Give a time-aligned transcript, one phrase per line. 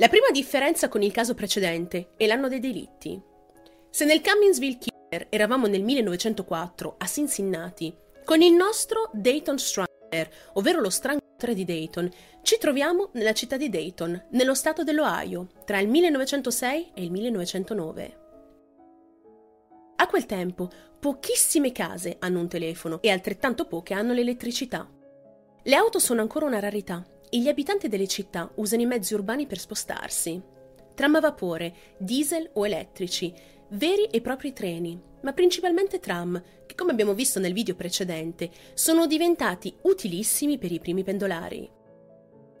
[0.00, 3.20] La prima differenza con il caso precedente è l'anno dei delitti.
[3.90, 7.92] Se nel Cumminsville Killer eravamo nel 1904 a Cincinnati,
[8.24, 12.08] con il nostro Dayton Strangler, ovvero lo strangolatore di Dayton,
[12.42, 18.18] ci troviamo nella città di Dayton, nello stato dell'Ohio, tra il 1906 e il 1909.
[19.96, 20.70] A quel tempo
[21.00, 24.88] pochissime case hanno un telefono e altrettanto poche hanno l'elettricità.
[25.60, 29.58] Le auto sono ancora una rarità gli abitanti delle città usano i mezzi urbani per
[29.58, 30.40] spostarsi.
[30.94, 33.32] Tram a vapore, diesel o elettrici,
[33.70, 39.06] veri e propri treni, ma principalmente tram, che come abbiamo visto nel video precedente, sono
[39.06, 41.70] diventati utilissimi per i primi pendolari.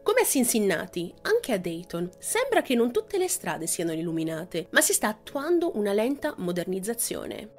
[0.02, 4.80] Come a Cincinnati, anche a Dayton, sembra che non tutte le strade siano illuminate, ma
[4.80, 7.56] si sta attuando una lenta modernizzazione.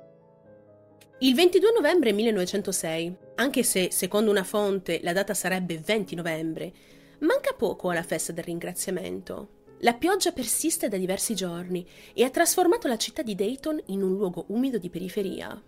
[1.19, 6.71] Il 22 novembre 1906, anche se secondo una fonte la data sarebbe 20 novembre,
[7.19, 9.57] manca poco alla festa del ringraziamento.
[9.79, 14.15] La pioggia persiste da diversi giorni e ha trasformato la città di Dayton in un
[14.15, 15.61] luogo umido di periferia.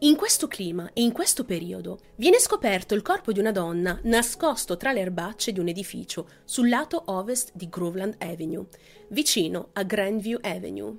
[0.00, 4.76] In questo clima e in questo periodo viene scoperto il corpo di una donna nascosto
[4.76, 8.66] tra le erbacce di un edificio sul lato ovest di Groveland Avenue,
[9.08, 10.96] vicino a Grandview Avenue.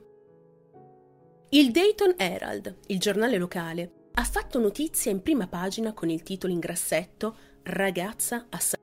[1.49, 6.51] Il Dayton Herald, il giornale locale, ha fatto notizia in prima pagina con il titolo
[6.51, 8.76] in grassetto Ragazza assassinata,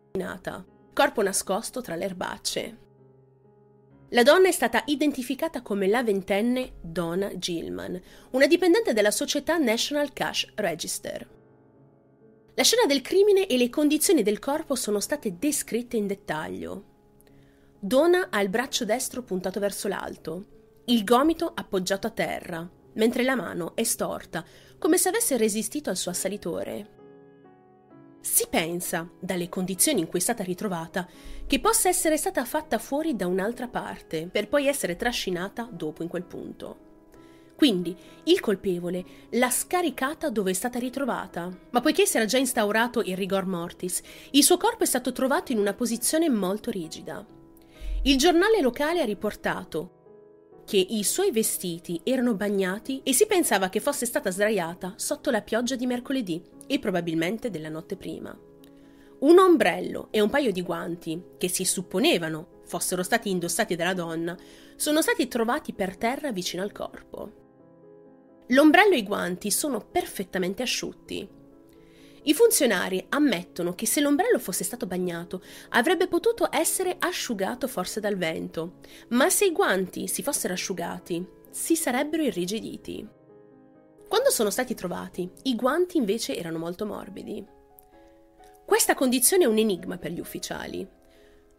[0.93, 2.79] corpo nascosto tra le erbacce.
[4.11, 10.13] La donna è stata identificata come la ventenne Donna Gilman, una dipendente della società National
[10.13, 11.29] Cash Register.
[12.55, 16.85] La scena del crimine e le condizioni del corpo sono state descritte in dettaglio.
[17.81, 20.45] Donna ha il braccio destro puntato verso l'alto,
[20.85, 24.45] il gomito appoggiato a terra, mentre la mano è storta,
[24.79, 27.03] come se avesse resistito al suo assalitore.
[28.25, 31.07] Si pensa, dalle condizioni in cui è stata ritrovata,
[31.47, 36.09] che possa essere stata fatta fuori da un'altra parte, per poi essere trascinata dopo in
[36.09, 36.79] quel punto.
[37.55, 37.95] Quindi
[38.25, 41.55] il colpevole l'ha scaricata dove è stata ritrovata.
[41.69, 44.01] Ma poiché si era già instaurato il rigor mortis,
[44.31, 47.27] il suo corpo è stato trovato in una posizione molto rigida.
[48.05, 53.81] Il giornale locale ha riportato che i suoi vestiti erano bagnati e si pensava che
[53.81, 58.37] fosse stata sdraiata sotto la pioggia di mercoledì e probabilmente della notte prima.
[59.21, 64.37] Un ombrello e un paio di guanti, che si supponevano fossero stati indossati dalla donna,
[64.77, 67.43] sono stati trovati per terra vicino al corpo.
[68.49, 71.29] L'ombrello e i guanti sono perfettamente asciutti,
[72.27, 78.17] i funzionari ammettono che se l'ombrello fosse stato bagnato avrebbe potuto essere asciugato forse dal
[78.17, 78.77] vento,
[79.09, 83.07] ma se i guanti si fossero asciugati si sarebbero irrigiditi.
[84.09, 87.45] Quando sono stati trovati, i guanti invece erano molto morbidi.
[88.65, 90.87] Questa condizione è un enigma per gli ufficiali.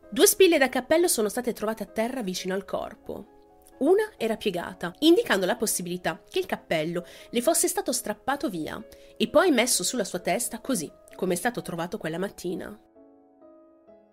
[0.09, 3.33] Due spille da cappello sono state trovate a terra vicino al corpo.
[3.79, 8.81] Una era piegata, indicando la possibilità che il cappello le fosse stato strappato via
[9.17, 12.79] e poi messo sulla sua testa così, come è stato trovato quella mattina.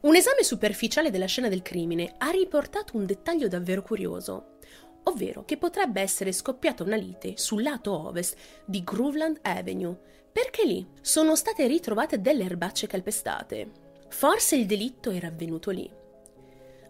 [0.02, 4.58] Un esame superficiale della scena del crimine ha riportato un dettaglio davvero curioso,
[5.04, 9.96] ovvero che potrebbe essere scoppiata una lite sul lato ovest di Groveland Avenue,
[10.32, 13.70] perché lì sono state ritrovate delle erbacce calpestate.
[14.08, 16.00] Forse il delitto era avvenuto lì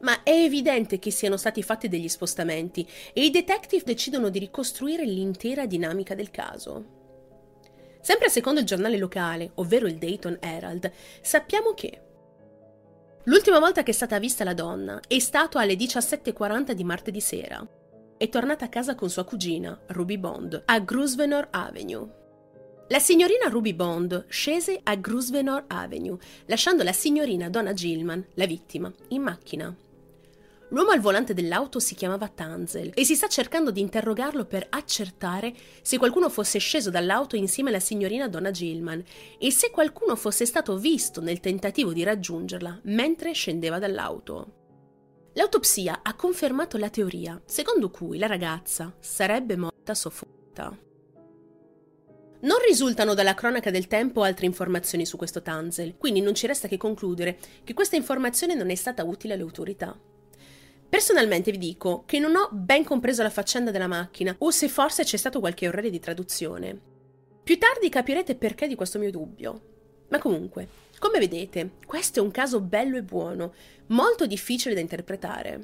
[0.02, 5.04] ma è evidente che siano stati fatti degli spostamenti e i detective decidono di ricostruire
[5.04, 7.00] l'intera dinamica del caso.
[8.00, 10.90] Sempre secondo il giornale locale, ovvero il Dayton Herald,
[11.20, 12.00] sappiamo che
[13.24, 17.64] l'ultima volta che è stata vista la donna è stato alle 17.40 di martedì sera.
[18.16, 22.20] È tornata a casa con sua cugina, Ruby Bond, a Grosvenor Avenue.
[22.88, 28.92] La signorina Ruby Bond scese a Grosvenor Avenue, lasciando la signorina Donna Gilman, la vittima,
[29.08, 29.74] in macchina.
[30.68, 35.52] L'uomo al volante dell'auto si chiamava Tanzel e si sta cercando di interrogarlo per accertare
[35.82, 39.02] se qualcuno fosse sceso dall'auto insieme alla signorina Donna Gilman
[39.38, 44.60] e se qualcuno fosse stato visto nel tentativo di raggiungerla mentre scendeva dall'auto.
[45.34, 50.76] L'autopsia ha confermato la teoria secondo cui la ragazza sarebbe morta soffoccata.
[52.40, 56.68] Non risultano dalla cronaca del tempo altre informazioni su questo Tanzel, quindi non ci resta
[56.68, 59.98] che concludere che questa informazione non è stata utile alle autorità.
[60.88, 65.04] Personalmente vi dico che non ho ben compreso la faccenda della macchina o se forse
[65.04, 66.78] c'è stato qualche errore di traduzione.
[67.42, 69.60] Più tardi capirete perché di questo mio dubbio.
[70.08, 70.68] Ma comunque,
[71.02, 73.54] come vedete, questo è un caso bello e buono,
[73.88, 75.60] molto difficile da interpretare.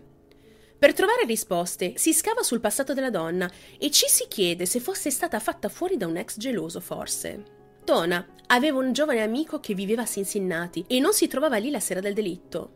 [0.76, 3.48] Per trovare risposte si scava sul passato della donna
[3.78, 7.44] e ci si chiede se fosse stata fatta fuori da un ex geloso, forse.
[7.84, 11.78] Donna aveva un giovane amico che viveva a Cincinnati e non si trovava lì la
[11.78, 12.72] sera del delitto.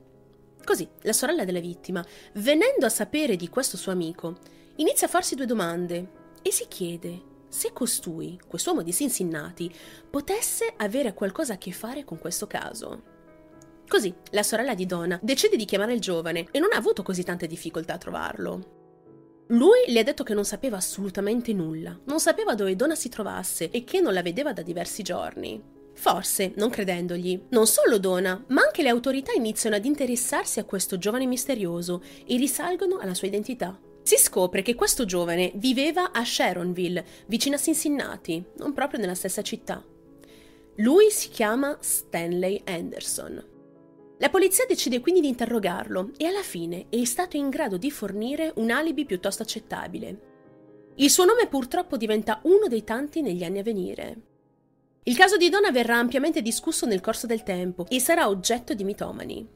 [0.63, 4.37] Così, la sorella della vittima, venendo a sapere di questo suo amico,
[4.77, 6.07] inizia a farsi due domande
[6.43, 9.71] e si chiede se costui, quest'uomo di Cincinnati,
[10.09, 13.03] potesse avere qualcosa a che fare con questo caso.
[13.87, 17.25] Così, la sorella di Donna decide di chiamare il giovane e non ha avuto così
[17.25, 19.45] tante difficoltà a trovarlo.
[19.49, 23.69] Lui le ha detto che non sapeva assolutamente nulla, non sapeva dove Donna si trovasse
[23.71, 25.63] e che non la vedeva da diversi giorni.
[25.93, 30.97] Forse, non credendogli, non solo Donna, ma anche le autorità iniziano ad interessarsi a questo
[30.97, 33.79] giovane misterioso e risalgono alla sua identità.
[34.03, 39.43] Si scopre che questo giovane viveva a Sharonville, vicino a Cincinnati, non proprio nella stessa
[39.43, 39.83] città.
[40.77, 43.51] Lui si chiama Stanley Anderson.
[44.19, 48.53] La polizia decide quindi di interrogarlo e alla fine è stato in grado di fornire
[48.57, 50.31] un alibi piuttosto accettabile.
[50.97, 54.17] Il suo nome purtroppo diventa uno dei tanti negli anni a venire.
[55.05, 58.85] Il caso di Donna verrà ampiamente discusso nel corso del tempo e sarà oggetto di
[58.85, 59.49] mitomani.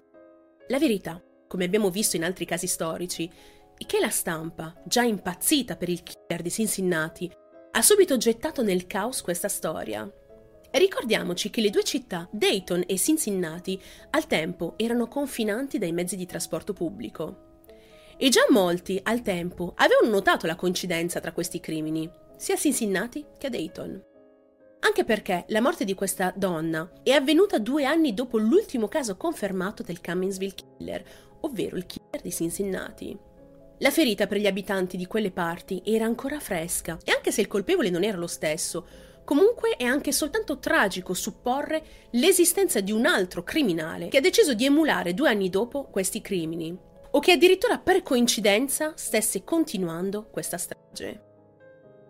[0.69, 3.31] La verità, come abbiamo visto in altri casi storici,
[3.76, 7.31] è che la stampa, già impazzita per il killer di Cincinnati,
[7.73, 10.11] ha subito gettato nel caos questa storia
[10.78, 13.81] Ricordiamoci che le due città, Dayton e Cincinnati,
[14.11, 17.44] al tempo erano confinanti dai mezzi di trasporto pubblico.
[18.19, 23.25] E già molti, al tempo, avevano notato la coincidenza tra questi crimini, sia a Cincinnati
[23.38, 24.05] che a Dayton.
[24.81, 29.82] Anche perché la morte di questa donna è avvenuta due anni dopo l'ultimo caso confermato
[29.82, 31.05] del Cumminsville Killer,
[31.40, 33.19] ovvero il killer di Cincinnati.
[33.78, 37.46] La ferita per gli abitanti di quelle parti era ancora fresca e anche se il
[37.46, 38.87] colpevole non era lo stesso,
[39.26, 44.67] Comunque è anche soltanto tragico supporre l'esistenza di un altro criminale che ha deciso di
[44.67, 46.78] emulare due anni dopo questi crimini,
[47.11, 51.22] o che addirittura per coincidenza stesse continuando questa strage.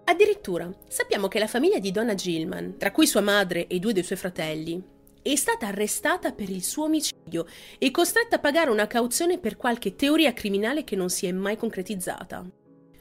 [0.05, 4.03] Addirittura sappiamo che la famiglia di Donna Gilman, tra cui sua madre e due dei
[4.03, 4.85] suoi fratelli,
[5.33, 7.47] è stata arrestata per il suo omicidio
[7.79, 11.57] e costretta a pagare una cauzione per qualche teoria criminale che non si è mai
[11.57, 12.49] concretizzata.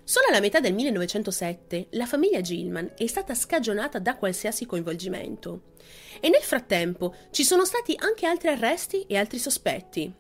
[0.04, 5.74] Solo alla metà del 1907 la famiglia Gilman è stata scagionata da qualsiasi coinvolgimento
[6.20, 10.12] e nel frattempo ci sono stati anche altri arresti e altri sospetti.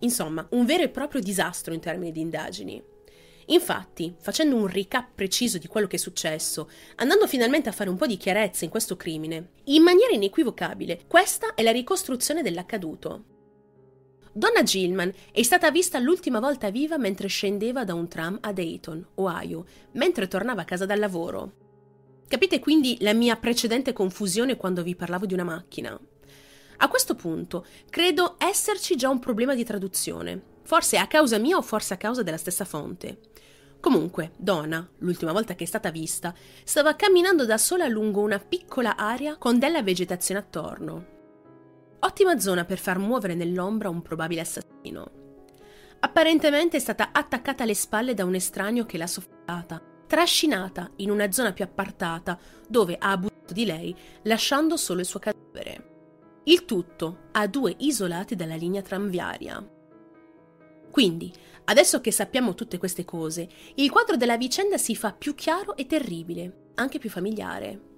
[0.00, 2.82] Insomma, un vero e proprio disastro in termini di indagini.
[3.46, 7.96] Infatti, facendo un recap preciso di quello che è successo, andando finalmente a fare un
[7.96, 13.24] po' di chiarezza in questo crimine, in maniera inequivocabile, questa è la ricostruzione dell'accaduto.
[14.32, 19.06] Donna Gilman è stata vista l'ultima volta viva mentre scendeva da un tram a Dayton,
[19.14, 21.52] Ohio, mentre tornava a casa dal lavoro.
[22.26, 25.96] Capite quindi la mia precedente confusione quando vi parlavo di una macchina?
[26.78, 31.62] A questo punto credo esserci già un problema di traduzione, forse a causa mia o
[31.62, 33.18] forse a causa della stessa fonte.
[33.84, 36.34] Comunque, Donna, l'ultima volta che è stata vista,
[36.64, 41.06] stava camminando da sola lungo una piccola area con della vegetazione attorno.
[41.98, 45.10] Ottima zona per far muovere nell'ombra un probabile assassino.
[46.00, 51.30] Apparentemente è stata attaccata alle spalle da un estraneo che l'ha soffocata, trascinata in una
[51.30, 56.40] zona più appartata dove ha abusato di lei, lasciando solo il suo cadavere.
[56.44, 59.62] Il tutto a due isolati dalla linea tranviaria.
[60.90, 61.32] Quindi,
[61.64, 65.86] adesso che sappiamo tutte queste cose, il quadro della vicenda si fa più chiaro e
[65.86, 67.92] terribile, anche più familiare.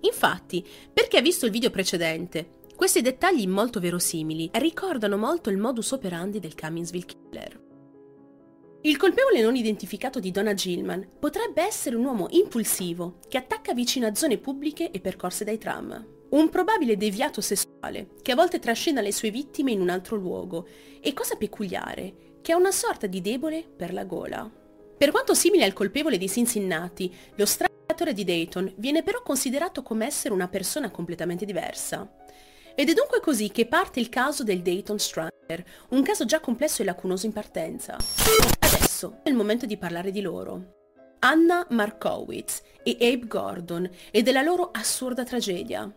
[0.00, 5.58] Infatti, per chi ha visto il video precedente, questi dettagli molto verosimili ricordano molto il
[5.58, 7.60] modus operandi del Cumminsville Killer.
[8.84, 14.08] Il colpevole non identificato di Donna Gilman potrebbe essere un uomo impulsivo che attacca vicino
[14.08, 16.04] a zone pubbliche e percorse dai tram.
[16.30, 20.66] Un probabile deviato sessuale che a volte trascina le sue vittime in un altro luogo
[21.00, 24.50] e cosa peculiare, che ha una sorta di debole per la gola.
[24.98, 30.06] Per quanto simile al colpevole di Cincinnati, lo strangatore di Dayton viene però considerato come
[30.06, 32.08] essere una persona completamente diversa.
[32.74, 36.82] Ed è dunque così che parte il caso del Dayton Stranger, un caso già complesso
[36.82, 37.96] e lacunoso in partenza.
[38.58, 40.80] Adesso è il momento di parlare di loro.
[41.20, 45.90] Anna Markowitz e Abe Gordon e della loro assurda tragedia.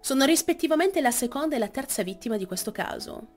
[0.00, 3.36] Sono rispettivamente la seconda e la terza vittima di questo caso.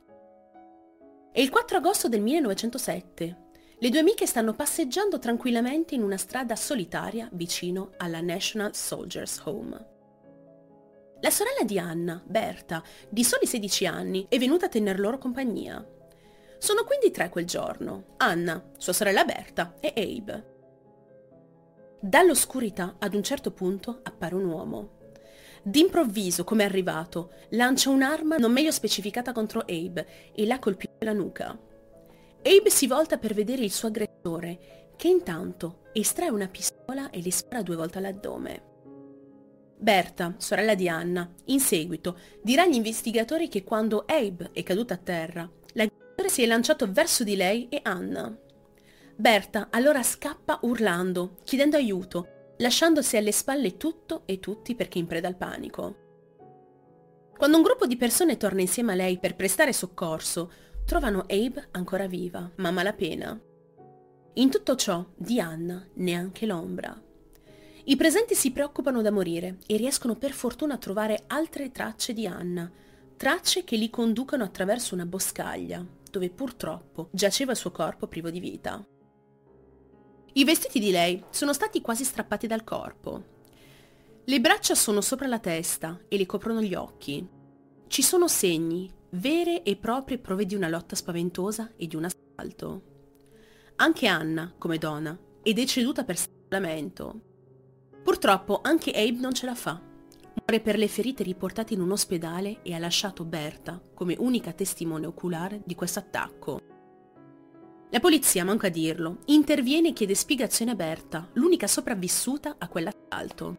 [1.33, 3.37] È il 4 agosto del 1907.
[3.79, 9.87] Le due amiche stanno passeggiando tranquillamente in una strada solitaria vicino alla National Soldiers Home.
[11.21, 15.81] La sorella di Anna, Berta, di soli 16 anni, è venuta a tener loro compagnia.
[16.57, 20.49] Sono quindi tre quel giorno, Anna, sua sorella Berta e Abe.
[22.01, 25.00] Dall'oscurità, ad un certo punto, appare un uomo.
[25.63, 31.13] D'improvviso, come è arrivato, lancia un'arma non meglio specificata contro Abe e la colpisce la
[31.13, 31.57] nuca.
[32.43, 37.31] Abe si volta per vedere il suo aggressore, che intanto estrae una pistola e gli
[37.31, 38.69] spara due volte all'addome.
[39.77, 44.97] Berta, sorella di Anna, in seguito dirà agli investigatori che quando Abe è caduta a
[44.97, 45.41] terra,
[45.73, 45.83] la
[46.21, 48.35] l'elicottero si è lanciato verso di lei e Anna.
[49.15, 52.27] Berta allora scappa urlando, chiedendo aiuto,
[52.61, 55.95] lasciandosi alle spalle tutto e tutti perché in preda al panico.
[57.35, 60.51] Quando un gruppo di persone torna insieme a lei per prestare soccorso,
[60.85, 63.39] trovano Abe ancora viva, ma malapena.
[64.35, 66.99] In tutto ciò, di Anna neanche l'ombra.
[67.85, 72.27] I presenti si preoccupano da morire e riescono per fortuna a trovare altre tracce di
[72.27, 72.71] Anna,
[73.17, 78.39] tracce che li conducono attraverso una boscaglia, dove purtroppo giaceva il suo corpo privo di
[78.39, 78.85] vita.
[80.33, 83.23] I vestiti di lei sono stati quasi strappati dal corpo.
[84.23, 87.27] Le braccia sono sopra la testa e le coprono gli occhi.
[87.87, 92.81] Ci sono segni, vere e proprie prove di una lotta spaventosa e di un assalto.
[93.75, 97.19] Anche Anna, come donna, è deceduta per strangolamento.
[98.01, 99.81] Purtroppo anche Abe non ce la fa.
[99.81, 105.07] Muore per le ferite riportate in un ospedale e ha lasciato Berta come unica testimone
[105.07, 106.70] oculare di questo attacco.
[107.93, 113.57] La polizia, manco a dirlo, interviene e chiede spiegazione a Berta, l'unica sopravvissuta a quell'assalto.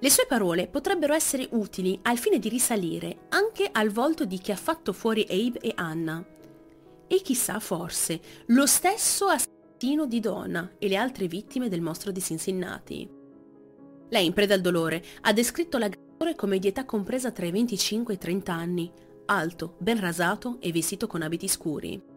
[0.00, 4.50] Le sue parole potrebbero essere utili al fine di risalire anche al volto di chi
[4.50, 6.26] ha fatto fuori Abe e Anna.
[7.06, 12.20] E chissà forse lo stesso assassino di Donna e le altre vittime del mostro di
[12.20, 13.08] Cincinnati.
[14.08, 18.12] Lei, in preda al dolore, ha descritto l'aggressore come di età compresa tra i 25
[18.12, 18.92] e i 30 anni,
[19.26, 22.09] alto, ben rasato e vestito con abiti scuri.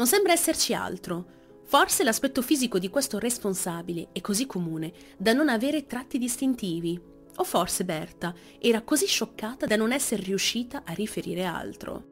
[0.00, 1.26] Non sembra esserci altro.
[1.64, 6.98] Forse l'aspetto fisico di questo responsabile è così comune da non avere tratti distintivi.
[7.36, 12.04] O forse Berta era così scioccata da non essere riuscita a riferire altro.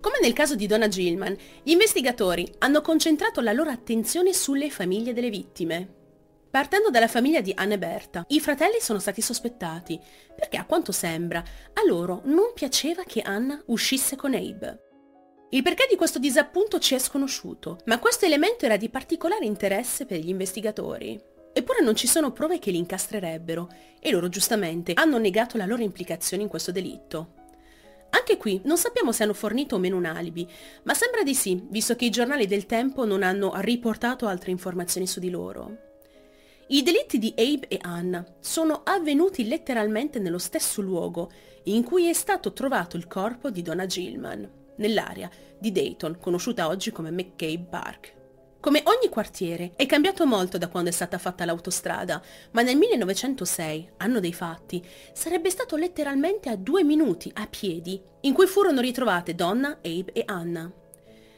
[0.00, 5.12] Come nel caso di Donna Gilman, gli investigatori hanno concentrato la loro attenzione sulle famiglie
[5.12, 5.96] delle vittime.
[6.50, 10.00] Partendo dalla famiglia di Anne Berta, i fratelli sono stati sospettati,
[10.34, 14.85] perché a quanto sembra, a loro non piaceva che Anna uscisse con Abe.
[15.50, 20.04] Il perché di questo disappunto ci è sconosciuto, ma questo elemento era di particolare interesse
[20.04, 21.20] per gli investigatori.
[21.52, 25.82] Eppure non ci sono prove che li incastrerebbero, e loro giustamente hanno negato la loro
[25.82, 27.34] implicazione in questo delitto.
[28.10, 30.50] Anche qui non sappiamo se hanno fornito o meno un alibi,
[30.82, 35.06] ma sembra di sì, visto che i giornali del tempo non hanno riportato altre informazioni
[35.06, 35.76] su di loro.
[36.68, 41.30] I delitti di Abe e Anna sono avvenuti letteralmente nello stesso luogo
[41.64, 46.90] in cui è stato trovato il corpo di Donna Gilman nell'area di Dayton, conosciuta oggi
[46.90, 48.14] come McCabe Park.
[48.66, 53.90] Come ogni quartiere, è cambiato molto da quando è stata fatta l'autostrada, ma nel 1906,
[53.98, 59.36] anno dei fatti, sarebbe stato letteralmente a due minuti a piedi, in cui furono ritrovate
[59.36, 60.68] Donna, Abe e Anna.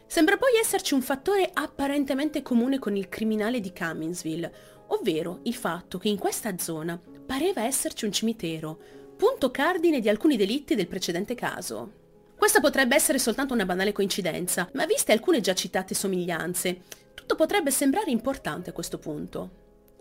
[0.07, 4.53] Sembra poi esserci un fattore apparentemente comune con il criminale di Cumminsville,
[4.87, 8.79] ovvero il fatto che in questa zona pareva esserci un cimitero,
[9.19, 12.08] punto cardine di alcuni delitti del precedente caso.
[12.39, 17.73] Questa potrebbe essere soltanto una banale coincidenza, ma viste alcune già citate somiglianze, tutto potrebbe
[17.73, 19.51] sembrare importante a questo punto.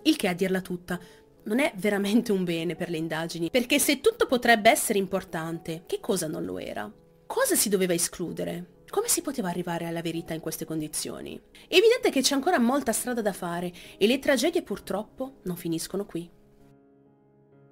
[0.03, 0.99] Il che a dirla tutta,
[1.45, 5.99] non è veramente un bene per le indagini, perché se tutto potrebbe essere importante, che
[5.99, 6.89] cosa non lo era?
[7.25, 8.83] Cosa si doveva escludere?
[8.87, 11.41] Come si poteva arrivare alla verità in queste condizioni?
[11.67, 16.05] È evidente che c'è ancora molta strada da fare e le tragedie purtroppo non finiscono
[16.05, 16.29] qui.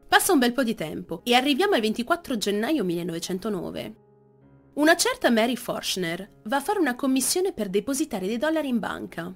[0.08, 4.04] Passa un bel po' di tempo e arriviamo al 24 gennaio 1909.
[4.76, 9.34] Una certa Mary Forschner va a fare una commissione per depositare dei dollari in banca.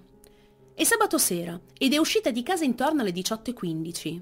[0.74, 4.22] È sabato sera ed è uscita di casa intorno alle 18.15.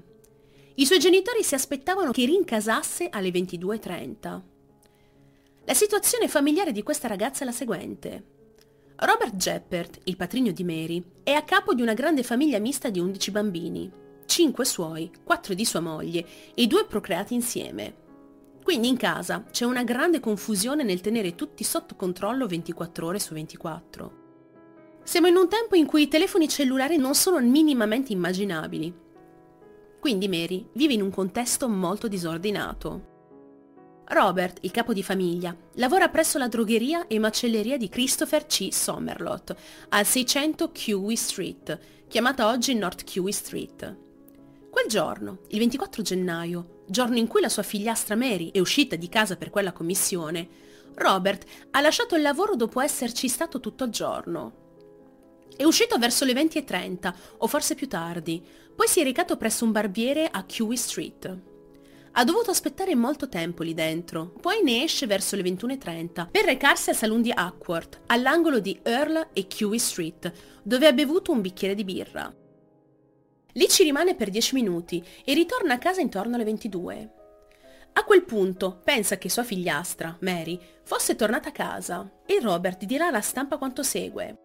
[0.76, 4.40] I suoi genitori si aspettavano che rincasasse alle 22.30.
[5.64, 8.24] La situazione familiare di questa ragazza è la seguente.
[8.94, 13.00] Robert Jeppert, il patrigno di Mary, è a capo di una grande famiglia mista di
[13.00, 13.90] 11 bambini,
[14.24, 18.06] 5 suoi, 4 di sua moglie e 2 procreati insieme.
[18.68, 23.32] Quindi in casa c'è una grande confusione nel tenere tutti sotto controllo 24 ore su
[23.32, 24.12] 24.
[25.04, 28.94] Siamo in un tempo in cui i telefoni cellulari non sono minimamente immaginabili.
[29.98, 34.02] Quindi Mary vive in un contesto molto disordinato.
[34.08, 38.68] Robert, il capo di famiglia, lavora presso la drogheria e macelleria di Christopher C.
[38.70, 39.56] Somerlot
[39.88, 43.96] al 600 Kiwi Street, chiamata oggi North Kiwi Street.
[44.68, 49.08] Quel giorno, il 24 gennaio, giorno in cui la sua figliastra Mary è uscita di
[49.08, 50.48] casa per quella commissione,
[50.94, 54.66] Robert ha lasciato il lavoro dopo esserci stato tutto il giorno.
[55.56, 59.72] È uscito verso le 20.30, o forse più tardi, poi si è recato presso un
[59.72, 61.38] barbiere a Kiwi Street.
[62.12, 66.90] Ha dovuto aspettare molto tempo lì dentro, poi ne esce verso le 21.30 per recarsi
[66.90, 71.74] al saloon di Ackworth, all'angolo di Earl e Kiwi Street, dove ha bevuto un bicchiere
[71.74, 72.32] di birra.
[73.58, 77.12] Lì ci rimane per 10 minuti e ritorna a casa intorno alle 22.
[77.94, 83.08] A quel punto pensa che sua figliastra, Mary, fosse tornata a casa e Robert dirà
[83.08, 84.36] alla stampa quanto segue.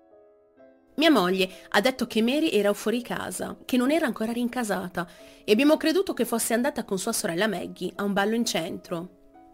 [0.96, 5.08] Mia moglie ha detto che Mary era fuori casa, che non era ancora rincasata
[5.44, 9.10] e abbiamo creduto che fosse andata con sua sorella Maggie a un ballo in centro.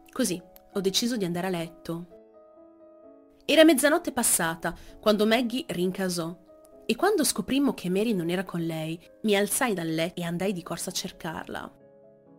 [0.10, 2.06] Così ho deciso di andare a letto.
[3.44, 6.48] Era mezzanotte passata quando Maggie rincasò
[6.90, 10.54] e quando scoprimmo che Mary non era con lei, mi alzai dal letto e andai
[10.54, 11.72] di corsa a cercarla.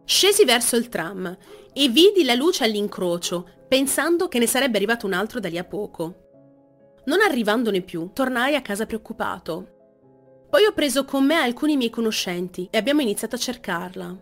[0.04, 1.38] Scesi verso il tram
[1.72, 5.62] e vidi la luce all'incrocio, pensando che ne sarebbe arrivato un altro da lì a
[5.62, 7.02] poco.
[7.04, 10.48] Non arrivandone più, tornai a casa preoccupato.
[10.50, 14.20] Poi ho preso con me alcuni miei conoscenti e abbiamo iniziato a cercarla.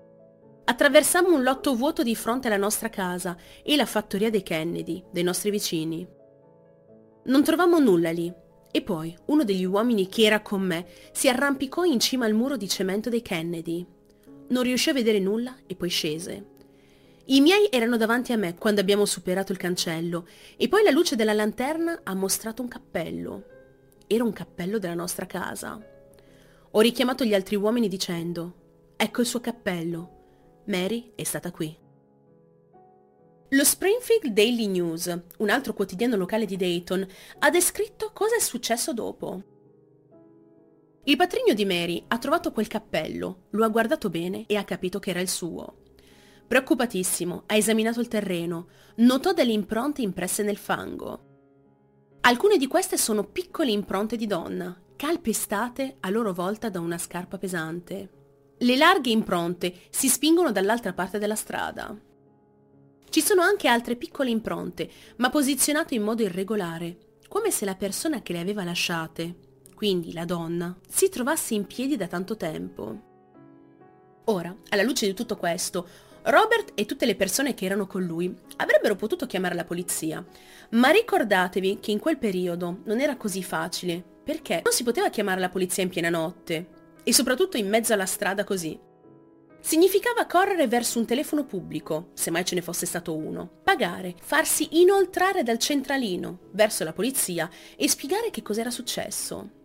[0.65, 5.23] Attraversammo un lotto vuoto di fronte alla nostra casa e la fattoria dei Kennedy, dei
[5.23, 6.07] nostri vicini.
[7.25, 8.31] Non trovammo nulla lì.
[8.71, 12.57] E poi uno degli uomini che era con me si arrampicò in cima al muro
[12.57, 13.85] di cemento dei Kennedy.
[14.49, 16.57] Non riuscì a vedere nulla e poi scese.
[17.27, 21.17] I miei erano davanti a me quando abbiamo superato il cancello e poi la luce
[21.17, 23.45] della lanterna ha mostrato un cappello.
[24.07, 25.79] Era un cappello della nostra casa.
[26.71, 30.63] Ho richiamato gli altri uomini dicendo, ecco il suo cappello.
[30.67, 31.88] Mary è stata qui.
[33.53, 37.07] Lo Springfield Daily News, un altro quotidiano locale di Dayton,
[37.39, 39.43] ha descritto cosa è successo dopo.
[41.05, 44.99] Il patrigno di Mary ha trovato quel cappello, lo ha guardato bene e ha capito
[44.99, 45.77] che era il suo.
[46.47, 51.25] Preoccupatissimo, ha esaminato il terreno, notò delle impronte impresse nel fango.
[52.21, 57.39] Alcune di queste sono piccole impronte di donna, calpestate a loro volta da una scarpa
[57.39, 58.11] pesante.
[58.59, 61.99] Le larghe impronte si spingono dall'altra parte della strada.
[63.11, 66.97] Ci sono anche altre piccole impronte, ma posizionate in modo irregolare,
[67.29, 69.35] come se la persona che le aveva lasciate,
[69.75, 73.07] quindi la donna, si trovasse in piedi da tanto tempo.
[74.25, 75.87] Ora, alla luce di tutto questo,
[76.25, 80.23] Robert e tutte le persone che erano con lui avrebbero potuto chiamare la polizia,
[80.71, 85.41] ma ricordatevi che in quel periodo non era così facile, perché non si poteva chiamare
[85.41, 86.69] la polizia in piena notte,
[87.03, 88.79] e soprattutto in mezzo alla strada così.
[89.61, 94.81] Significava correre verso un telefono pubblico, se mai ce ne fosse stato uno, pagare, farsi
[94.81, 99.57] inoltrare dal centralino verso la polizia e spiegare che cos'era successo.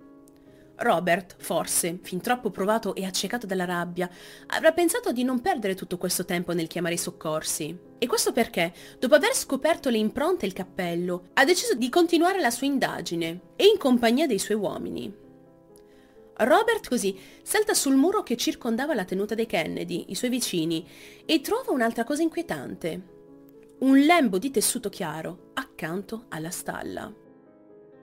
[0.77, 4.09] Robert, forse, fin troppo provato e accecato dalla rabbia,
[4.47, 7.77] avrà pensato di non perdere tutto questo tempo nel chiamare i soccorsi.
[7.99, 12.41] E questo perché, dopo aver scoperto le impronte e il cappello, ha deciso di continuare
[12.41, 15.22] la sua indagine, e in compagnia dei suoi uomini.
[16.37, 20.87] Robert così salta sul muro che circondava la tenuta dei Kennedy, i suoi vicini,
[21.25, 23.11] e trova un'altra cosa inquietante.
[23.79, 27.13] Un lembo di tessuto chiaro accanto alla stalla.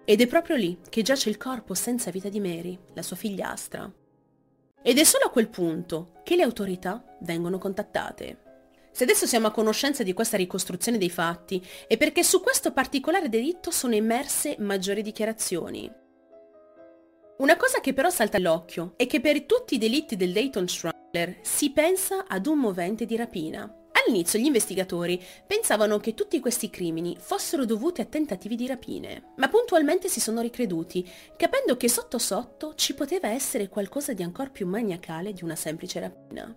[0.04, 3.90] Ed è proprio lì che giace il corpo senza vita di Mary, la sua figliastra.
[4.82, 8.48] Ed è solo a quel punto che le autorità vengono contattate.
[8.92, 13.28] Se adesso siamo a conoscenza di questa ricostruzione dei fatti, è perché su questo particolare
[13.28, 15.99] delitto sono emerse maggiori dichiarazioni.
[17.40, 21.38] Una cosa che però salta all'occhio è che per tutti i delitti del Dayton Strangler
[21.40, 23.62] si pensa ad un movente di rapina.
[23.92, 29.48] All'inizio gli investigatori pensavano che tutti questi crimini fossero dovuti a tentativi di rapine, ma
[29.48, 34.66] puntualmente si sono ricreduti, capendo che sotto sotto ci poteva essere qualcosa di ancora più
[34.66, 36.54] maniacale di una semplice rapina.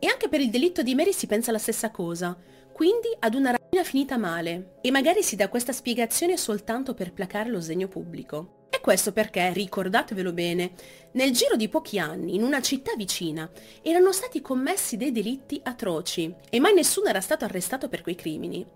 [0.00, 2.36] E anche per il delitto di Mary si pensa la stessa cosa,
[2.72, 7.50] quindi ad una rapina finita male, e magari si dà questa spiegazione soltanto per placare
[7.50, 10.72] lo sdegno pubblico questo perché, ricordatevelo bene,
[11.12, 16.34] nel giro di pochi anni, in una città vicina, erano stati commessi dei delitti atroci
[16.50, 18.66] e mai nessuno era stato arrestato per quei crimini.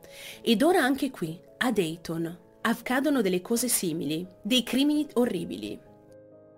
[0.40, 5.78] Ed ora anche qui, a Dayton, accadono delle cose simili, dei crimini orribili.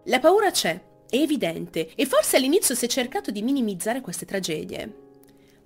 [0.04, 0.80] La paura c'è,
[1.10, 5.06] è evidente, e forse all'inizio si è cercato di minimizzare queste tragedie.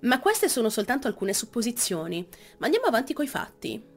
[0.01, 3.92] Ma queste sono soltanto alcune supposizioni, ma andiamo avanti coi fatti.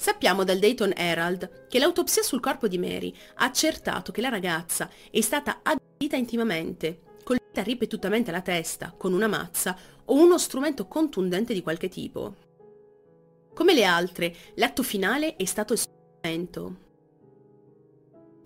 [0.00, 4.88] Sappiamo dal Dayton Herald che l'autopsia sul corpo di Mary ha accertato che la ragazza
[5.10, 11.52] è stata aggredita intimamente, colpita ripetutamente alla testa con una mazza o uno strumento contundente
[11.52, 12.34] di qualche tipo.
[13.52, 16.76] Come le altre, l'atto finale è stato il strumento.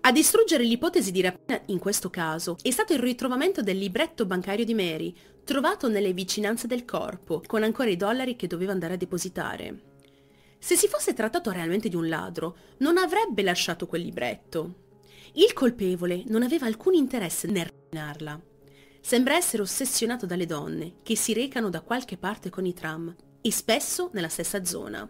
[0.01, 4.65] A distruggere l'ipotesi di rapina in questo caso è stato il ritrovamento del libretto bancario
[4.65, 5.15] di Mary,
[5.45, 9.93] trovato nelle vicinanze del corpo, con ancora i dollari che doveva andare a depositare.
[10.65, 14.85] Se si fosse trattato realmente di un ladro, non avrebbe lasciato quel libretto.
[15.33, 18.41] Il colpevole non aveva alcun interesse nel rovinarla.
[18.99, 23.51] Sembra essere ossessionato dalle donne, che si recano da qualche parte con i tram, e
[23.51, 25.07] spesso nella stessa zona.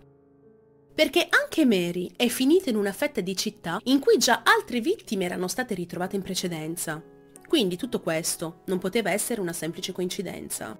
[0.94, 5.24] Perché anche Mary è finita in una fetta di città in cui già altre vittime
[5.24, 7.02] erano state ritrovate in precedenza.
[7.48, 10.78] Quindi tutto questo non poteva essere una semplice coincidenza.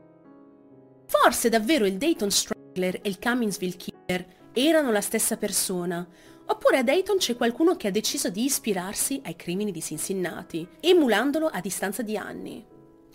[1.06, 6.08] Forse davvero il Dayton Strangler e il Cumminsville Killer erano la stessa persona,
[6.46, 11.48] oppure a Dayton c'è qualcuno che ha deciso di ispirarsi ai crimini di Cincinnati, emulandolo
[11.48, 12.66] a distanza di anni.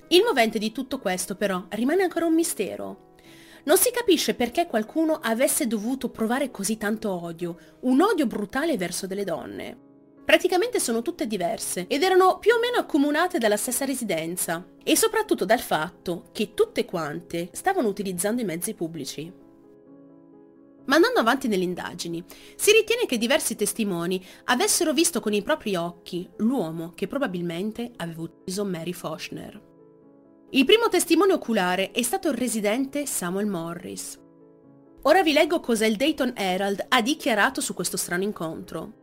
[0.09, 3.15] Il movente di tutto questo però rimane ancora un mistero.
[3.65, 9.07] Non si capisce perché qualcuno avesse dovuto provare così tanto odio, un odio brutale verso
[9.07, 9.89] delle donne.
[10.25, 15.45] Praticamente sono tutte diverse ed erano più o meno accomunate dalla stessa residenza e soprattutto
[15.45, 19.50] dal fatto che tutte quante stavano utilizzando i mezzi pubblici.
[20.87, 22.25] Ma andando avanti nelle indagini,
[22.57, 28.23] si ritiene che diversi testimoni avessero visto con i propri occhi l'uomo che probabilmente aveva
[28.23, 29.69] ucciso Mary Fochner.
[30.51, 34.19] Il primo testimone oculare è stato il residente Samuel Morris.
[35.03, 38.99] Ora vi leggo cosa il Dayton Herald ha dichiarato su questo strano incontro.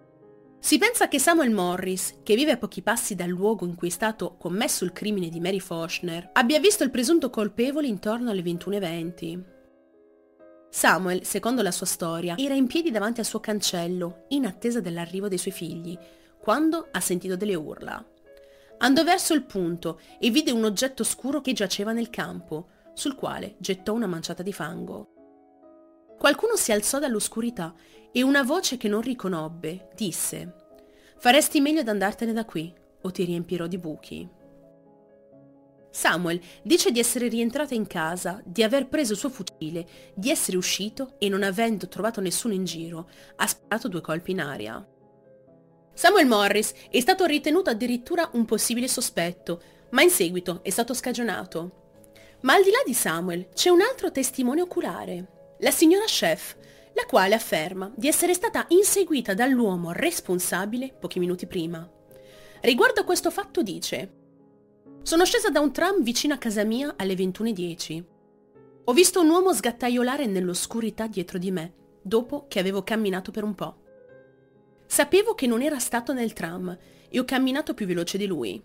[0.59, 3.91] Si pensa che Samuel Morris, che vive a pochi passi dal luogo in cui è
[3.91, 9.56] stato commesso il crimine di Mary Fochner, abbia visto il presunto colpevole intorno alle 21.20.
[10.69, 15.27] Samuel, secondo la sua storia, era in piedi davanti al suo cancello, in attesa dell'arrivo
[15.27, 15.97] dei suoi figli,
[16.39, 18.03] quando ha sentito delle urla.
[18.79, 23.55] Andò verso il punto e vide un oggetto scuro che giaceva nel campo, sul quale
[23.57, 25.13] gettò una manciata di fango.
[26.17, 27.73] Qualcuno si alzò dall'oscurità
[28.11, 30.65] e una voce che non riconobbe disse
[31.17, 34.27] Faresti meglio ad andartene da qui o ti riempirò di buchi.
[35.89, 40.57] Samuel dice di essere rientrato in casa, di aver preso il suo fucile, di essere
[40.57, 44.85] uscito e non avendo trovato nessuno in giro, ha sparato due colpi in aria.
[45.93, 51.85] Samuel Morris è stato ritenuto addirittura un possibile sospetto, ma in seguito è stato scagionato.
[52.41, 56.55] Ma al di là di Samuel c'è un altro testimone oculare, la signora Chef,
[56.93, 61.89] la quale afferma di essere stata inseguita dall'uomo responsabile pochi minuti prima.
[62.61, 64.16] Riguardo a questo fatto dice
[65.07, 68.03] Sono scesa da un tram vicino a casa mia alle 21.10.
[68.83, 73.55] Ho visto un uomo sgattaiolare nell'oscurità dietro di me, dopo che avevo camminato per un
[73.55, 73.77] po'.
[74.85, 78.61] Sapevo che non era stato nel tram e ho camminato più veloce di lui.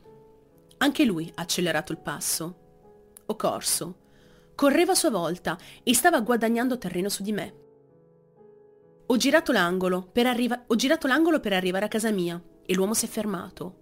[0.78, 2.56] Anche lui ha accelerato il passo.
[3.24, 3.98] Ho corso.
[4.56, 7.54] Correva a sua volta e stava guadagnando terreno su di me.
[9.06, 13.81] Ho girato l'angolo per, arriva- per arrivare a casa mia e l'uomo si è fermato.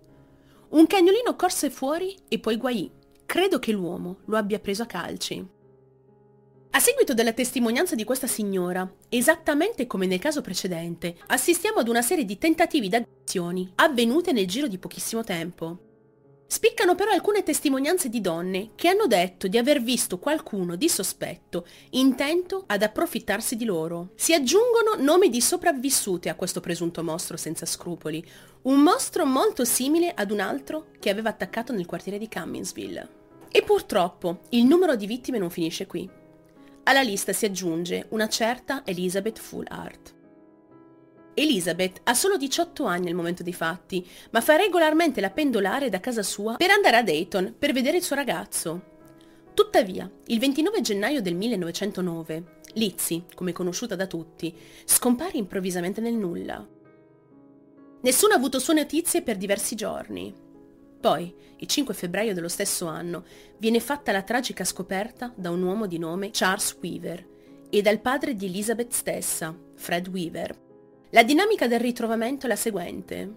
[0.70, 2.88] Un cagnolino corse fuori e poi guaì.
[3.26, 5.44] Credo che l'uomo lo abbia preso a calci.
[6.70, 12.02] A seguito della testimonianza di questa signora, esattamente come nel caso precedente, assistiamo ad una
[12.02, 15.88] serie di tentativi d'aggressioni avvenute nel giro di pochissimo tempo.
[16.46, 21.64] Spiccano però alcune testimonianze di donne che hanno detto di aver visto qualcuno di sospetto
[21.90, 24.10] intento ad approfittarsi di loro.
[24.16, 28.24] Si aggiungono nomi di sopravvissute a questo presunto mostro senza scrupoli,
[28.62, 33.08] un mostro molto simile ad un altro che aveva attaccato nel quartiere di Cumminsville.
[33.50, 36.08] E purtroppo il numero di vittime non finisce qui.
[36.84, 40.14] Alla lista si aggiunge una certa Elizabeth Fullhart.
[41.34, 46.00] Elizabeth ha solo 18 anni al momento dei fatti, ma fa regolarmente la pendolare da
[46.00, 48.88] casa sua per andare a Dayton per vedere il suo ragazzo.
[49.54, 56.66] Tuttavia, il 29 gennaio del 1909, Lizzie, come conosciuta da tutti, scompare improvvisamente nel nulla.
[58.02, 60.32] Nessuno ha avuto sue notizie per diversi giorni.
[61.00, 63.24] Poi, il 5 febbraio dello stesso anno,
[63.58, 67.26] viene fatta la tragica scoperta da un uomo di nome Charles Weaver
[67.68, 70.58] e dal padre di Elizabeth stessa, Fred Weaver.
[71.10, 73.34] La dinamica del ritrovamento è la seguente.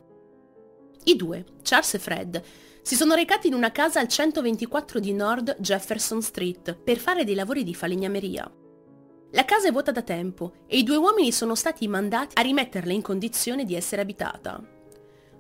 [1.06, 2.44] I due, Charles e Fred,
[2.82, 7.36] si sono recati in una casa al 124 di Nord Jefferson Street per fare dei
[7.36, 8.50] lavori di falegnameria.
[9.34, 12.94] La casa è vuota da tempo e i due uomini sono stati mandati a rimetterla
[12.94, 14.62] in condizione di essere abitata.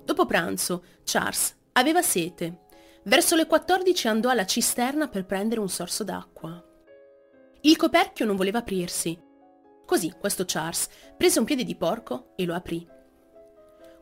[0.03, 2.65] Dopo pranzo, Charles Aveva sete.
[3.05, 6.63] Verso le 14 andò alla cisterna per prendere un sorso d'acqua.
[7.61, 9.19] Il coperchio non voleva aprirsi.
[9.85, 12.87] Così questo Charles prese un piede di porco e lo aprì.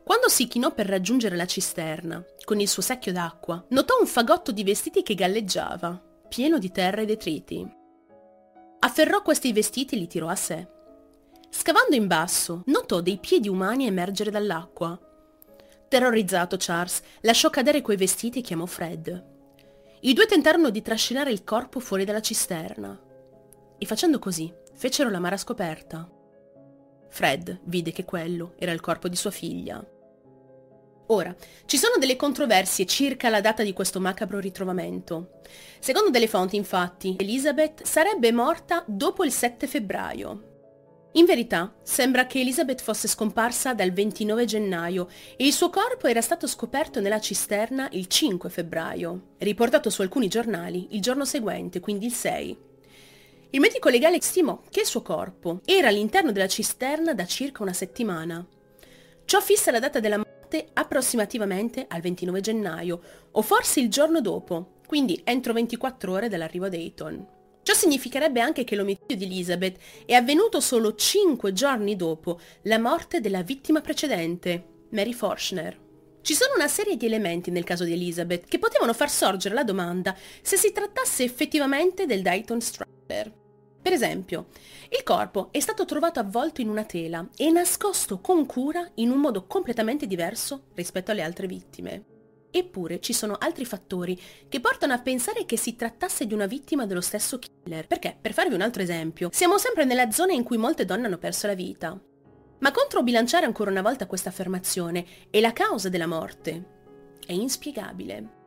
[0.04, 4.52] Quando si chinò per raggiungere la cisterna, con il suo secchio d'acqua, notò un fagotto
[4.52, 7.80] di vestiti che galleggiava, pieno di terra e detriti.
[8.84, 10.66] Afferrò questi vestiti e li tirò a sé.
[11.50, 14.98] Scavando in basso, notò dei piedi umani emergere dall'acqua
[15.92, 19.24] Terrorizzato Charles lasciò cadere quei vestiti e chiamò Fred.
[20.00, 22.98] I due tentarono di trascinare il corpo fuori dalla cisterna
[23.76, 26.10] e facendo così fecero la mara scoperta.
[27.10, 29.86] Fred vide che quello era il corpo di sua figlia.
[31.12, 35.40] Ora, ci sono delle controversie circa la data di questo macabro ritrovamento.
[35.78, 40.46] Secondo delle fonti, infatti, Elizabeth sarebbe morta dopo il 7 febbraio,
[41.14, 46.22] in verità, sembra che Elizabeth fosse scomparsa dal 29 gennaio e il suo corpo era
[46.22, 52.06] stato scoperto nella cisterna il 5 febbraio, riportato su alcuni giornali il giorno seguente, quindi
[52.06, 52.58] il 6.
[53.50, 57.74] Il medico legale stimò che il suo corpo era all'interno della cisterna da circa una
[57.74, 58.42] settimana.
[59.26, 60.41] Ciò fissa la data della morte
[60.72, 66.68] approssimativamente al 29 gennaio, o forse il giorno dopo, quindi entro 24 ore dall'arrivo a
[66.68, 67.26] Dayton.
[67.62, 73.20] Ciò significherebbe anche che l'omicidio di Elizabeth è avvenuto solo 5 giorni dopo la morte
[73.20, 75.78] della vittima precedente, Mary Forschner.
[76.22, 79.64] Ci sono una serie di elementi nel caso di Elizabeth che potevano far sorgere la
[79.64, 83.41] domanda se si trattasse effettivamente del Dayton Strangler.
[83.82, 84.46] Per esempio,
[84.90, 89.18] il corpo è stato trovato avvolto in una tela e nascosto con cura in un
[89.18, 92.04] modo completamente diverso rispetto alle altre vittime.
[92.54, 96.86] Eppure ci sono altri fattori che portano a pensare che si trattasse di una vittima
[96.86, 97.88] dello stesso killer.
[97.88, 101.18] Perché, per farvi un altro esempio, siamo sempre nella zona in cui molte donne hanno
[101.18, 101.98] perso la vita.
[102.58, 107.18] Ma controbilanciare ancora una volta questa affermazione è la causa della morte.
[107.26, 108.41] È inspiegabile.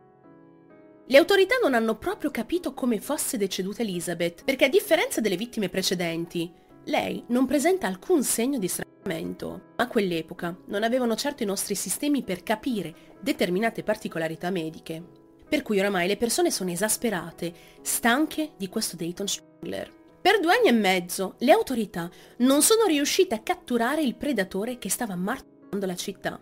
[1.08, 5.70] Le autorità non hanno proprio capito come fosse deceduta Elizabeth, perché a differenza delle vittime
[5.70, 6.52] precedenti,
[6.86, 9.74] lei non presenta alcun segno di stranamento.
[9.76, 15.04] A quell'epoca non avevano certo i nostri sistemi per capire determinate particolarità mediche.
[15.48, 19.94] Per cui oramai le persone sono esasperate, stanche di questo Dayton Strangler.
[20.20, 24.89] Per due anni e mezzo le autorità non sono riuscite a catturare il predatore che
[24.89, 26.39] stava martoriando la città.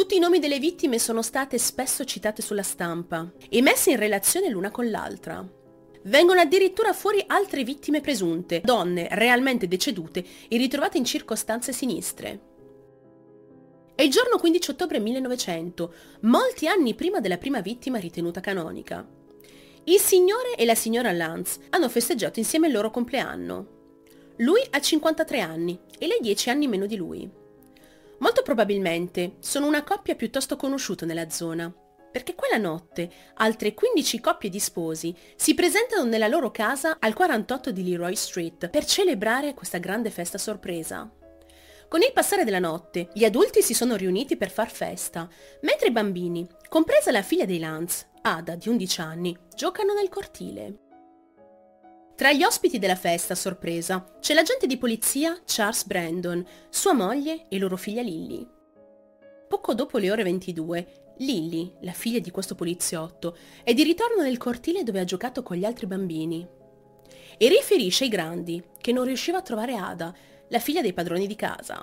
[0.00, 4.48] Tutti i nomi delle vittime sono state spesso citate sulla stampa e messe in relazione
[4.48, 5.46] l'una con l'altra.
[6.04, 12.40] Vengono addirittura fuori altre vittime presunte, donne realmente decedute e ritrovate in circostanze sinistre.
[13.94, 19.06] È il giorno 15 ottobre 1900, molti anni prima della prima vittima ritenuta canonica.
[19.84, 23.66] Il signore e la signora Lance hanno festeggiato insieme il loro compleanno.
[24.38, 27.39] Lui ha 53 anni e lei 10 anni meno di lui.
[28.20, 31.72] Molto probabilmente sono una coppia piuttosto conosciuta nella zona,
[32.10, 37.70] perché quella notte altre 15 coppie di sposi si presentano nella loro casa al 48
[37.70, 41.10] di Leroy Street per celebrare questa grande festa sorpresa.
[41.88, 45.28] Con il passare della notte, gli adulti si sono riuniti per far festa,
[45.62, 50.89] mentre i bambini, compresa la figlia dei Lance, Ada di 11 anni, giocano nel cortile.
[52.20, 57.46] Tra gli ospiti della festa, a sorpresa, c'è l'agente di polizia Charles Brandon, sua moglie
[57.48, 58.46] e loro figlia Lily.
[59.48, 64.36] Poco dopo le ore 22, Lily, la figlia di questo poliziotto, è di ritorno nel
[64.36, 66.46] cortile dove ha giocato con gli altri bambini.
[67.38, 70.14] E riferisce ai grandi che non riusciva a trovare Ada,
[70.48, 71.82] la figlia dei padroni di casa.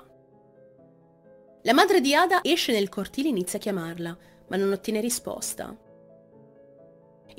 [1.62, 5.76] La madre di Ada esce nel cortile e inizia a chiamarla, ma non ottiene risposta.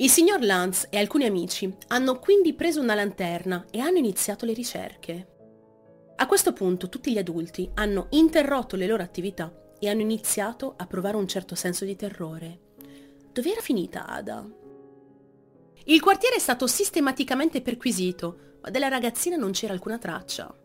[0.01, 4.53] Il signor Lance e alcuni amici hanno quindi preso una lanterna e hanno iniziato le
[4.53, 5.27] ricerche.
[6.15, 10.87] A questo punto tutti gli adulti hanno interrotto le loro attività e hanno iniziato a
[10.87, 12.59] provare un certo senso di terrore.
[13.33, 14.49] Dove era finita Ada?
[15.83, 20.57] Il quartiere è stato sistematicamente perquisito, ma della ragazzina non c'era alcuna traccia.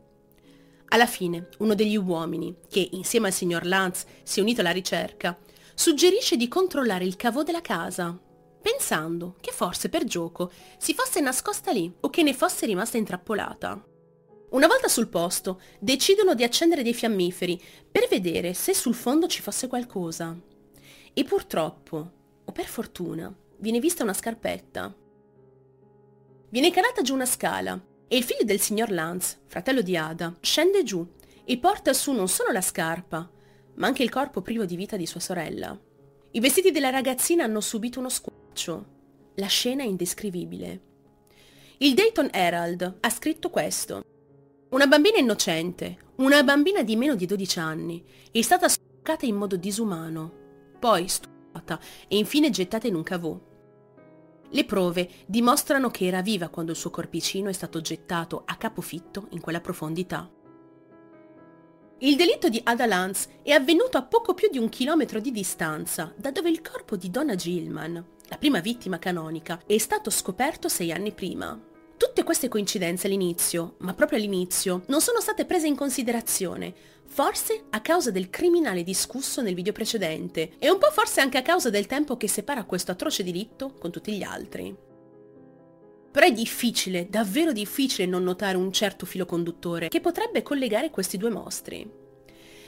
[0.91, 5.37] Alla fine, uno degli uomini, che insieme al signor Lance si è unito alla ricerca,
[5.75, 8.17] suggerisce di controllare il cavò della casa
[8.65, 13.85] pensando che forse per gioco si fosse nascosta lì o che ne fosse rimasta intrappolata.
[14.53, 17.61] Una volta sul posto, decidono di accendere dei fiammiferi
[17.93, 20.35] per vedere se sul fondo ci fosse qualcosa.
[21.13, 22.11] E purtroppo,
[22.43, 24.95] o per fortuna, viene vista una scarpetta.
[26.49, 30.85] Viene calata giù una scala e il figlio del signor Lance, fratello di Ada, scende
[30.85, 31.07] giù
[31.45, 33.31] e porta su non solo la scarpa,
[33.75, 35.79] ma anche il corpo privo di vita di sua sorella.
[36.31, 38.43] I vestiti della ragazzina hanno subito uno squarcio
[39.35, 40.81] la scena è indescrivibile.
[41.79, 44.05] Il Dayton Herald ha scritto questo.
[44.71, 49.57] Una bambina innocente, una bambina di meno di 12 anni, è stata stoccata in modo
[49.57, 50.33] disumano,
[50.79, 53.39] poi stupata e infine gettata in un cavò.
[54.49, 59.27] Le prove dimostrano che era viva quando il suo corpicino è stato gettato a capofitto
[59.31, 60.31] in quella profondità.
[61.99, 66.13] Il delitto di Ada Lance è avvenuto a poco più di un chilometro di distanza
[66.17, 70.93] da dove il corpo di Donna Gilman, la prima vittima canonica, è stato scoperto sei
[70.93, 71.61] anni prima.
[71.97, 76.75] Tutte queste coincidenze all'inizio, ma proprio all'inizio, non sono state prese in considerazione,
[77.07, 81.43] forse a causa del criminale discusso nel video precedente e un po' forse anche a
[81.43, 84.75] causa del tempo che separa questo atroce delitto con tutti gli altri.
[86.11, 91.17] Però è difficile, davvero difficile non notare un certo filo conduttore che potrebbe collegare questi
[91.17, 92.03] due mostri.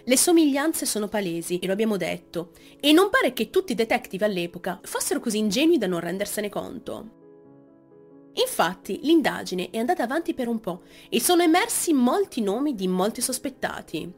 [0.09, 4.25] Le somiglianze sono palesi, e lo abbiamo detto, e non pare che tutti i detective
[4.25, 8.31] all'epoca fossero così ingenui da non rendersene conto.
[8.35, 13.21] Infatti, l'indagine è andata avanti per un po' e sono emersi molti nomi di molti
[13.21, 14.15] sospettati.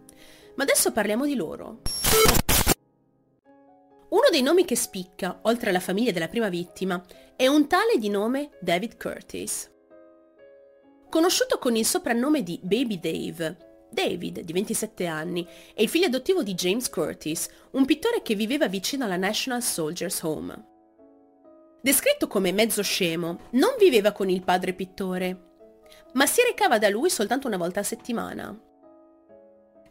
[0.57, 1.81] Ma adesso parliamo di loro.
[4.11, 7.03] Uno dei nomi che spicca, oltre alla famiglia della prima vittima,
[7.35, 9.71] è un tale di nome David Curtis.
[11.09, 16.43] Conosciuto con il soprannome di Baby Dave, David, di 27 anni, è il figlio adottivo
[16.43, 20.67] di James Curtis, un pittore che viveva vicino alla National Soldiers Home.
[21.81, 25.47] Descritto come mezzo scemo, non viveva con il padre pittore,
[26.15, 28.59] ma si recava da lui soltanto una volta a settimana.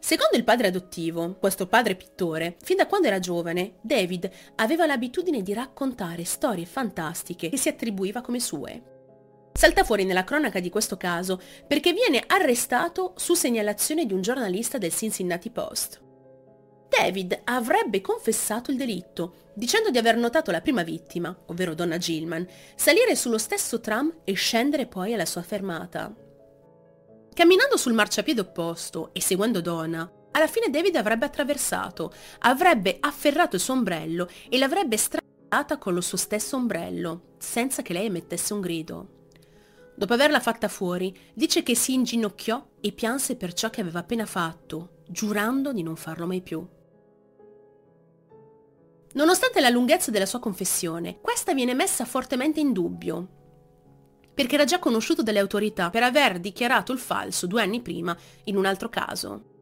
[0.00, 5.42] Secondo il padre adottivo, questo padre pittore, fin da quando era giovane, David aveva l'abitudine
[5.42, 8.97] di raccontare storie fantastiche che si attribuiva come sue.
[9.58, 14.78] Salta fuori nella cronaca di questo caso perché viene arrestato su segnalazione di un giornalista
[14.78, 16.00] del Cincinnati Post.
[16.88, 22.46] David avrebbe confessato il delitto, dicendo di aver notato la prima vittima, ovvero donna Gilman,
[22.76, 26.14] salire sullo stesso tram e scendere poi alla sua fermata.
[27.34, 33.62] Camminando sul marciapiede opposto e seguendo Donna, alla fine David avrebbe attraversato, avrebbe afferrato il
[33.62, 38.60] suo ombrello e l'avrebbe strangolata con lo suo stesso ombrello, senza che lei emettesse un
[38.60, 39.16] grido.
[39.98, 44.26] Dopo averla fatta fuori, dice che si inginocchiò e pianse per ciò che aveva appena
[44.26, 46.64] fatto, giurando di non farlo mai più.
[49.14, 53.28] Nonostante la lunghezza della sua confessione, questa viene messa fortemente in dubbio,
[54.32, 58.56] perché era già conosciuto dalle autorità per aver dichiarato il falso due anni prima in
[58.56, 59.57] un altro caso.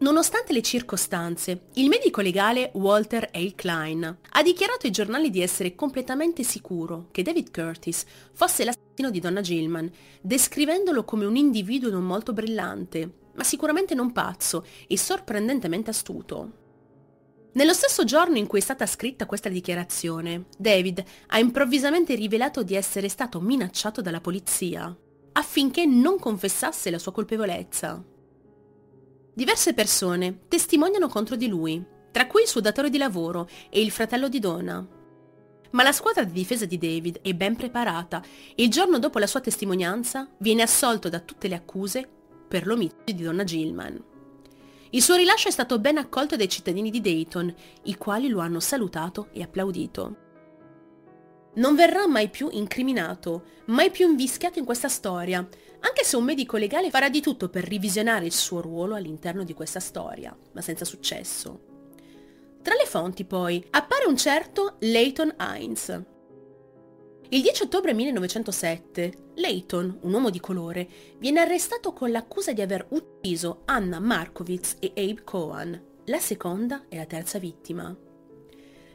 [0.00, 3.52] Nonostante le circostanze, il medico legale Walter A.
[3.54, 9.20] Klein ha dichiarato ai giornali di essere completamente sicuro che David Curtis fosse l'assassino di
[9.20, 9.90] donna Gilman,
[10.22, 16.52] descrivendolo come un individuo non molto brillante, ma sicuramente non pazzo e sorprendentemente astuto.
[17.52, 22.74] Nello stesso giorno in cui è stata scritta questa dichiarazione, David ha improvvisamente rivelato di
[22.74, 24.96] essere stato minacciato dalla polizia
[25.32, 28.02] affinché non confessasse la sua colpevolezza.
[29.40, 33.90] Diverse persone testimoniano contro di lui, tra cui il suo datore di lavoro e il
[33.90, 34.86] fratello di Donna.
[35.70, 38.22] Ma la squadra di difesa di David è ben preparata
[38.54, 42.06] e il giorno dopo la sua testimonianza viene assolto da tutte le accuse
[42.46, 44.04] per l'omicidio di Donna Gilman.
[44.90, 48.60] Il suo rilascio è stato ben accolto dai cittadini di Dayton, i quali lo hanno
[48.60, 50.16] salutato e applaudito.
[51.54, 55.48] Non verrà mai più incriminato, mai più invischiato in questa storia,
[55.80, 59.54] anche se un medico legale farà di tutto per revisionare il suo ruolo all'interno di
[59.54, 61.68] questa storia, ma senza successo.
[62.62, 66.02] Tra le fonti, poi, appare un certo Leighton Hines,
[67.32, 70.88] il 10 ottobre 1907, Layton, un uomo di colore,
[71.18, 76.96] viene arrestato con l'accusa di aver ucciso Anna Markowitz e Abe Cohen, la seconda e
[76.96, 77.96] la terza vittima.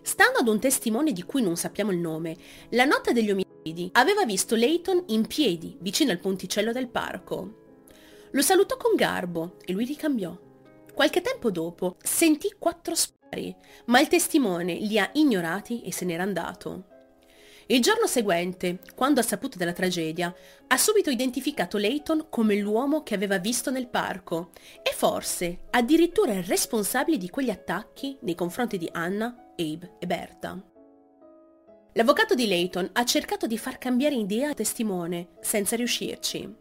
[0.02, 2.36] Stando ad un testimone di cui non sappiamo il nome,
[2.72, 3.45] la notte degli omicidi
[3.94, 7.64] aveva visto Layton in piedi vicino al ponticello del parco.
[8.32, 10.38] Lo salutò con garbo e lui ricambiò.
[10.94, 16.22] Qualche tempo dopo sentì quattro spari, ma il testimone li ha ignorati e se n'era
[16.22, 16.94] andato.
[17.68, 20.32] Il giorno seguente, quando ha saputo della tragedia,
[20.68, 24.52] ha subito identificato Layton come l'uomo che aveva visto nel parco
[24.84, 30.75] e forse addirittura il responsabile di quegli attacchi nei confronti di Anna, Abe e Berta.
[31.98, 36.54] L'avvocato di Layton ha cercato di far cambiare idea al testimone, senza riuscirci.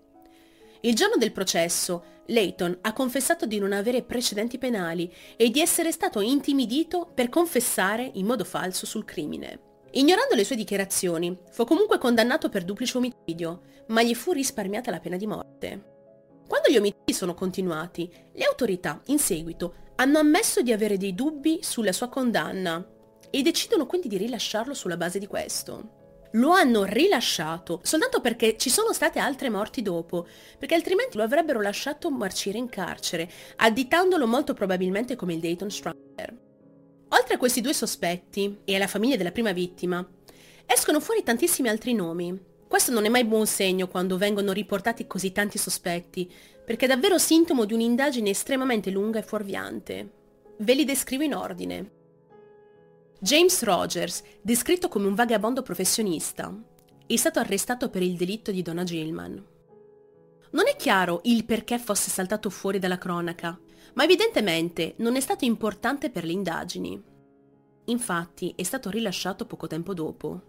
[0.82, 5.90] Il giorno del processo, Layton ha confessato di non avere precedenti penali e di essere
[5.90, 9.58] stato intimidito per confessare in modo falso sul crimine.
[9.94, 15.00] Ignorando le sue dichiarazioni, fu comunque condannato per duplice omicidio, ma gli fu risparmiata la
[15.00, 15.84] pena di morte.
[16.46, 21.58] Quando gli omicidi sono continuati, le autorità, in seguito, hanno ammesso di avere dei dubbi
[21.60, 22.92] sulla sua condanna
[23.34, 26.02] e decidono quindi di rilasciarlo sulla base di questo.
[26.34, 31.60] Lo hanno rilasciato soltanto perché ci sono state altre morti dopo, perché altrimenti lo avrebbero
[31.60, 36.38] lasciato marcire in carcere, additandolo molto probabilmente come il Dayton Strangler.
[37.08, 40.06] Oltre a questi due sospetti e alla famiglia della prima vittima,
[40.64, 42.40] escono fuori tantissimi altri nomi.
[42.68, 46.32] Questo non è mai buon segno quando vengono riportati così tanti sospetti,
[46.64, 50.10] perché è davvero sintomo di un'indagine estremamente lunga e fuorviante.
[50.58, 52.02] Ve li descrivo in ordine.
[53.24, 56.54] James Rogers, descritto come un vagabondo professionista,
[57.06, 59.42] è stato arrestato per il delitto di Donna Gilman.
[60.50, 63.58] Non è chiaro il perché fosse saltato fuori dalla cronaca,
[63.94, 67.02] ma evidentemente non è stato importante per le indagini.
[67.86, 70.42] Infatti è stato rilasciato poco tempo dopo.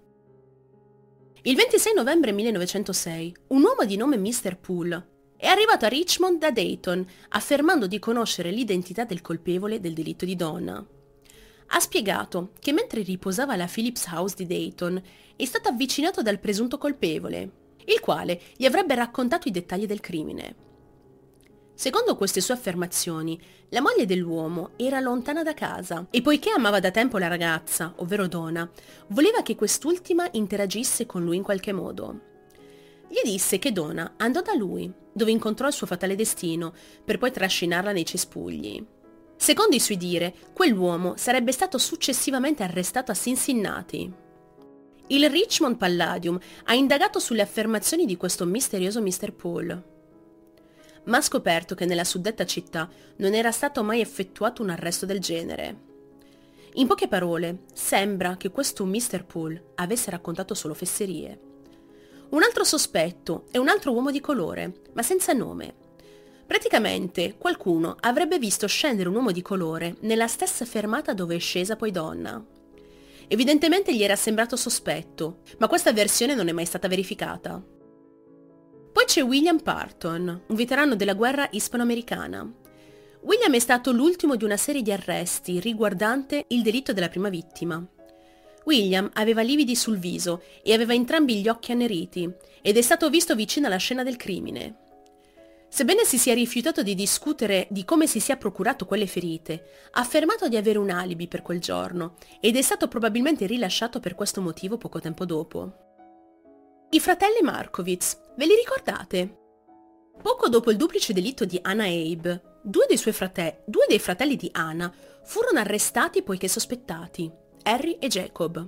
[1.43, 4.57] Il 26 novembre 1906, un uomo di nome Mr.
[4.59, 10.25] Poole è arrivato a Richmond da Dayton, affermando di conoscere l'identità del colpevole del delitto
[10.25, 10.85] di donna.
[11.67, 15.01] Ha spiegato che mentre riposava alla Phillips House di Dayton
[15.35, 17.51] è stato avvicinato dal presunto colpevole,
[17.85, 20.63] il quale gli avrebbe raccontato i dettagli del crimine.
[21.77, 23.37] Secondo queste sue affermazioni,
[23.69, 28.27] la moglie dell'uomo era lontana da casa e poiché amava da tempo la ragazza, ovvero
[28.27, 28.69] Donna,
[29.07, 32.33] voleva che quest'ultima interagisse con lui in qualche modo.
[33.09, 37.31] gli disse che Donna andò da lui, dove incontrò il suo fatale destino, per poi
[37.31, 38.83] trascinarla nei cespugli.
[39.37, 44.11] Secondo i suoi dire, quell'uomo sarebbe stato successivamente arrestato a Cincinnati.
[45.07, 49.33] Il Richmond Palladium ha indagato sulle affermazioni di questo misterioso Mr.
[49.33, 49.83] Paul,
[51.05, 55.19] ma ha scoperto che nella suddetta città non era stato mai effettuato un arresto del
[55.19, 55.93] genere.
[56.77, 59.25] In poche parole, sembra che questo Mr.
[59.25, 61.39] Paul avesse raccontato solo fesserie.
[62.29, 65.84] Un altro sospetto è un altro uomo di colore, ma senza nome.
[66.47, 71.75] Praticamente qualcuno avrebbe visto scendere un uomo di colore nella stessa fermata dove è scesa
[71.75, 72.43] poi donna.
[73.27, 77.63] Evidentemente gli era sembrato sospetto, ma questa versione non è mai stata verificata.
[78.91, 82.49] Poi c'è William Parton, un veterano della guerra ispanoamericana.
[83.21, 87.83] William è stato l'ultimo di una serie di arresti riguardante il delitto della prima vittima.
[88.65, 92.31] William aveva lividi sul viso e aveva entrambi gli occhi anneriti
[92.61, 94.84] ed è stato visto vicino alla scena del crimine.
[95.75, 100.47] Sebbene si sia rifiutato di discutere di come si sia procurato quelle ferite, ha affermato
[100.47, 104.77] di avere un alibi per quel giorno ed è stato probabilmente rilasciato per questo motivo
[104.77, 105.73] poco tempo dopo.
[106.91, 109.37] I fratelli Markovitz, ve li ricordate?
[110.21, 114.47] Poco dopo il duplice delitto di Anna Abe, due dei, frate- due dei fratelli di
[114.53, 114.89] Anna
[115.25, 117.29] furono arrestati poiché sospettati,
[117.63, 118.65] Harry e Jacob.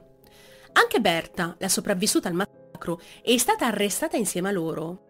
[0.74, 5.07] Anche Berta, la sopravvissuta al massacro, è stata arrestata insieme a loro.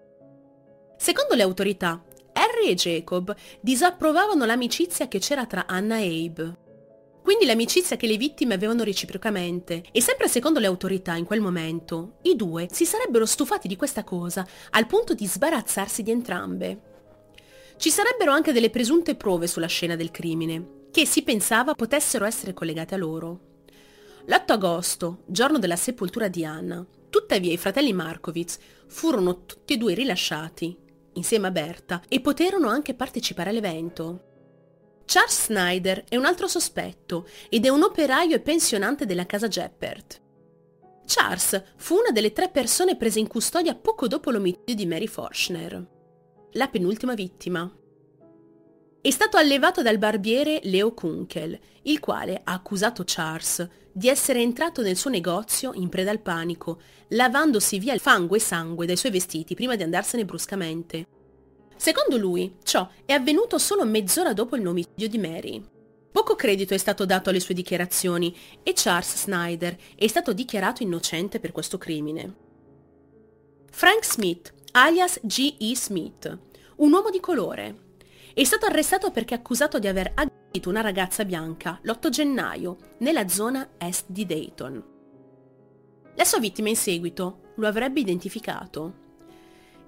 [0.97, 6.57] Secondo le autorità, Harry e Jacob disapprovavano l'amicizia che c'era tra Anna e Abe.
[7.21, 9.83] Quindi l'amicizia che le vittime avevano reciprocamente.
[9.91, 14.03] E sempre secondo le autorità in quel momento, i due si sarebbero stufati di questa
[14.03, 16.81] cosa al punto di sbarazzarsi di entrambe.
[17.77, 22.53] Ci sarebbero anche delle presunte prove sulla scena del crimine, che si pensava potessero essere
[22.53, 23.39] collegate a loro.
[24.25, 29.93] L'8 agosto, giorno della sepoltura di Anna, tuttavia i fratelli Markovitz furono tutti e due
[29.93, 30.85] rilasciati
[31.17, 34.23] insieme a Berta, e poterono anche partecipare all'evento.
[35.05, 40.21] Charles Snyder è un altro sospetto ed è un operaio e pensionante della casa Jeppert.
[41.05, 45.87] Charles fu una delle tre persone prese in custodia poco dopo l'omicidio di Mary Forschner,
[46.51, 47.71] la penultima vittima.
[49.07, 54.81] È stato allevato dal barbiere Leo Kunkel, il quale ha accusato Charles di essere entrato
[54.81, 56.81] nel suo negozio in preda al panico,
[57.11, 61.07] lavandosi via il fango e sangue dai suoi vestiti prima di andarsene bruscamente.
[61.77, 65.63] Secondo lui, ciò è avvenuto solo mezz'ora dopo il nomicidio di Mary.
[66.11, 71.39] Poco credito è stato dato alle sue dichiarazioni e Charles Snyder è stato dichiarato innocente
[71.39, 72.35] per questo crimine.
[73.71, 75.77] Frank Smith, alias G.E.
[75.77, 76.39] Smith,
[76.75, 77.85] un uomo di colore,
[78.37, 83.69] è stato arrestato perché accusato di aver aggredito una ragazza bianca l'8 gennaio nella zona
[83.79, 84.83] est di Dayton.
[86.13, 88.93] La sua vittima in seguito lo avrebbe identificato.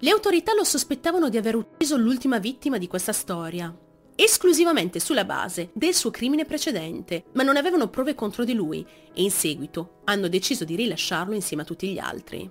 [0.00, 3.72] Le autorità lo sospettavano di aver ucciso l'ultima vittima di questa storia,
[4.16, 8.84] esclusivamente sulla base del suo crimine precedente, ma non avevano prove contro di lui
[9.14, 12.50] e in seguito hanno deciso di rilasciarlo insieme a tutti gli altri.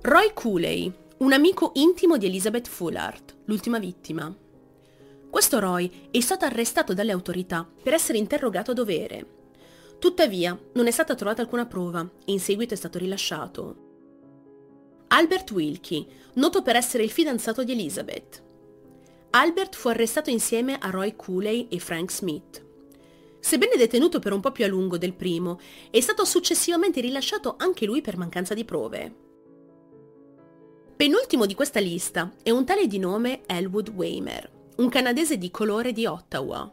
[0.00, 4.34] Roy Cooley, un amico intimo di Elizabeth Fullard, l'ultima vittima.
[5.30, 9.26] Questo Roy è stato arrestato dalle autorità per essere interrogato a dovere.
[10.00, 13.76] Tuttavia, non è stata trovata alcuna prova e in seguito è stato rilasciato.
[15.08, 16.04] Albert Wilkie,
[16.34, 18.42] noto per essere il fidanzato di Elizabeth.
[19.30, 22.62] Albert fu arrestato insieme a Roy Cooley e Frank Smith.
[23.38, 25.60] Sebbene detenuto per un po' più a lungo del primo,
[25.90, 29.23] è stato successivamente rilasciato anche lui per mancanza di prove.
[30.96, 35.90] Penultimo di questa lista è un tale di nome Elwood Weimer, un canadese di colore
[35.90, 36.72] di Ottawa.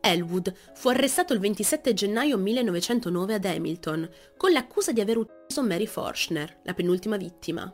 [0.00, 4.08] Elwood fu arrestato il 27 gennaio 1909 ad Hamilton
[4.38, 7.70] con l'accusa di aver ucciso Mary Forschner, la penultima vittima.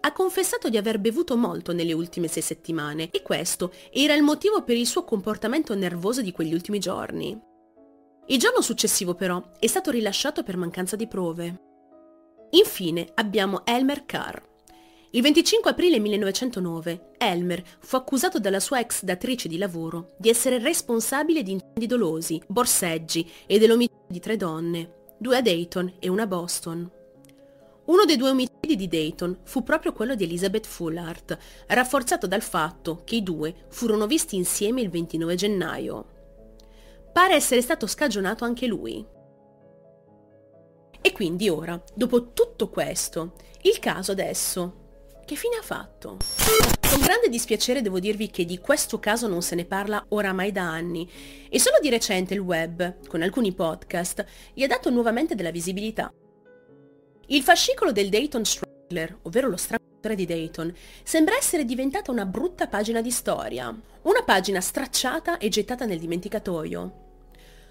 [0.00, 4.62] Ha confessato di aver bevuto molto nelle ultime sei settimane e questo era il motivo
[4.62, 7.40] per il suo comportamento nervoso di quegli ultimi giorni.
[8.26, 11.62] Il giorno successivo però è stato rilasciato per mancanza di prove.
[12.50, 14.54] Infine abbiamo Elmer Carr,
[15.10, 20.58] il 25 aprile 1909 Elmer fu accusato dalla sua ex datrice di lavoro di essere
[20.58, 26.24] responsabile di incendi dolosi, borseggi e dell'omicidio di tre donne, due a Dayton e una
[26.24, 26.90] a Boston.
[27.84, 31.38] Uno dei due omicidi di Dayton fu proprio quello di Elizabeth Fullard,
[31.68, 36.06] rafforzato dal fatto che i due furono visti insieme il 29 gennaio.
[37.12, 39.06] Pare essere stato scagionato anche lui.
[41.00, 44.84] E quindi ora, dopo tutto questo, il caso adesso
[45.26, 46.18] che fine ha fatto?
[46.88, 50.62] Con grande dispiacere devo dirvi che di questo caso non se ne parla oramai da
[50.62, 51.10] anni
[51.50, 54.24] e solo di recente il web, con alcuni podcast,
[54.54, 56.12] gli ha dato nuovamente della visibilità.
[57.26, 60.72] Il fascicolo del Dayton Strangler, ovvero lo strangolatore di Dayton,
[61.02, 63.76] sembra essere diventata una brutta pagina di storia.
[64.02, 67.04] Una pagina stracciata e gettata nel dimenticatoio.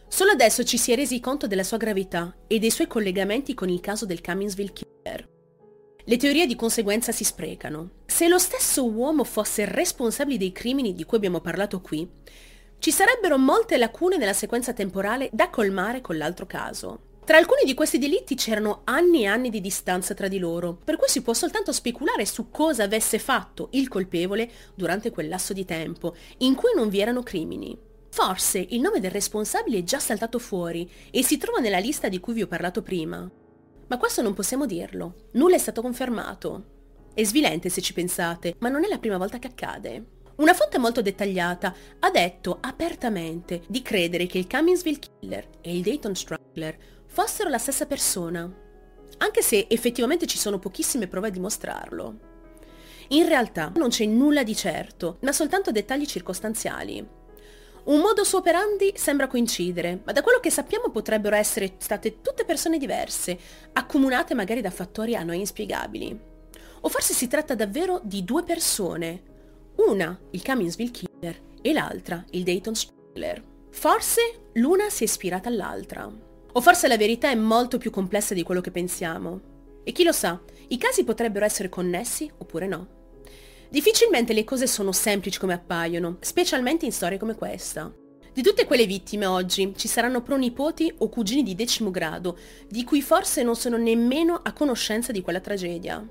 [0.09, 3.69] Solo adesso ci si è resi conto della sua gravità e dei suoi collegamenti con
[3.69, 4.94] il caso del Cumminsville Killer.
[6.07, 7.89] Le teorie di conseguenza si sprecano.
[8.05, 12.07] Se lo stesso uomo fosse responsabile dei crimini di cui abbiamo parlato qui,
[12.77, 17.13] ci sarebbero molte lacune nella sequenza temporale da colmare con l'altro caso.
[17.25, 20.95] Tra alcuni di questi delitti c'erano anni e anni di distanza tra di loro, per
[20.97, 25.65] cui si può soltanto speculare su cosa avesse fatto il colpevole durante quel lasso di
[25.65, 27.75] tempo in cui non vi erano crimini.
[28.09, 32.19] Forse il nome del responsabile è già saltato fuori e si trova nella lista di
[32.19, 33.27] cui vi ho parlato prima.
[33.87, 35.29] Ma questo non possiamo dirlo.
[35.33, 36.73] Nulla è stato confermato.
[37.13, 40.05] È svilente se ci pensate, ma non è la prima volta che accade.
[40.37, 45.81] Una fonte molto dettagliata ha detto apertamente di credere che il Cumminsville Killer e il
[45.81, 48.51] Dayton Strangler fossero la stessa persona,
[49.17, 52.19] anche se effettivamente ci sono pochissime prove a dimostrarlo.
[53.09, 57.07] In realtà non c'è nulla di certo, ma soltanto dettagli circostanziali.
[57.85, 62.79] Un modus operandi sembra coincidere, ma da quello che sappiamo potrebbero essere state tutte persone
[62.79, 63.37] diverse,
[63.73, 66.19] accomunate magari da fattori a noi inspiegabili.
[66.81, 69.21] O forse si tratta davvero di due persone,
[69.75, 73.43] una il Cumminsville Killer e l'altra il Dayton Strangler.
[73.69, 76.11] Forse l'una si è ispirata all'altra.
[76.53, 79.53] O forse la verità è molto più complessa di quello che pensiamo.
[79.83, 82.87] E chi lo sa, i casi potrebbero essere connessi oppure no.
[83.75, 87.93] Difficilmente le cose sono semplici come appaiono, specialmente in storie come questa.
[88.33, 92.37] Di tutte quelle vittime oggi ci saranno pronipoti o cugini di decimo grado,
[92.69, 96.01] di cui forse non sono nemmeno a conoscenza di quella tragedia.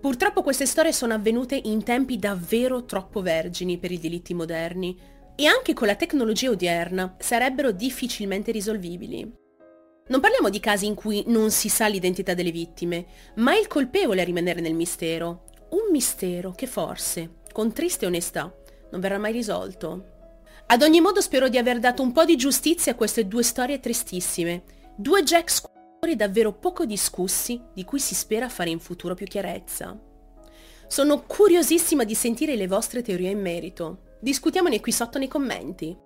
[0.00, 4.98] Purtroppo queste storie sono avvenute in tempi davvero troppo vergini per i delitti moderni
[5.36, 9.30] e anche con la tecnologia odierna sarebbero difficilmente risolvibili.
[10.06, 13.04] Non parliamo di casi in cui non si sa l'identità delle vittime,
[13.34, 15.50] ma è il colpevole a rimanere nel mistero.
[15.72, 18.54] Un mistero che forse, con triste onestà,
[18.90, 20.10] non verrà mai risolto.
[20.66, 23.80] Ad ogni modo spero di aver dato un po' di giustizia a queste due storie
[23.80, 24.64] tristissime.
[24.94, 29.98] Due Jack scuori davvero poco discussi di cui si spera fare in futuro più chiarezza.
[30.86, 34.16] Sono curiosissima di sentire le vostre teorie in merito.
[34.20, 35.96] Discutiamone qui sotto nei commenti.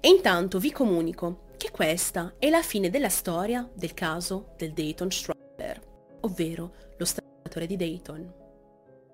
[0.00, 5.10] E intanto vi comunico che questa è la fine della storia del caso del Dayton
[5.12, 5.80] Stroller,
[6.22, 8.46] ovvero lo stranatore di Dayton.